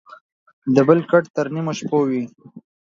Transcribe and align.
دبل 0.75 0.99
کټ 1.11 1.23
تر 1.35 1.45
نيمو 1.53 1.73
شپو 1.79 1.99
وى. 2.09 2.23